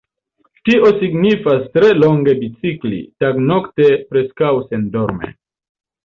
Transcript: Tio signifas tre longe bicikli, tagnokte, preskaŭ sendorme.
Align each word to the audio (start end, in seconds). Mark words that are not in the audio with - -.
Tio 0.67 0.87
signifas 1.01 1.67
tre 1.77 1.91
longe 2.03 2.33
bicikli, 2.39 3.01
tagnokte, 3.23 3.91
preskaŭ 4.13 4.49
sendorme. 4.71 5.31